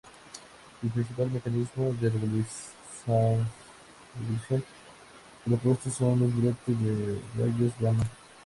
El 0.81 0.89
principal 0.89 1.29
mecanismo 1.29 1.93
de 2.01 2.09
regulación 2.09 3.47
propuesto 5.45 5.91
son 5.91 6.19
los 6.21 6.35
brotes 6.35 6.81
de 6.81 7.21
rayos 7.37 7.71
gamma. 7.79 8.03